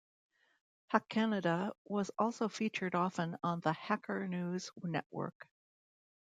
[0.91, 5.47] Hackcanada was also featured often on the Hacker News Network.